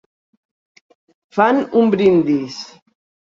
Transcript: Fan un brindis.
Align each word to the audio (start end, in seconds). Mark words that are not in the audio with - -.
Fan 1.39 1.61
un 1.83 1.93
brindis. 1.97 2.59